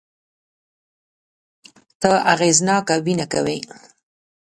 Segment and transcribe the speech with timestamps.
[2.01, 3.57] ته اغېزناکه وينه کوې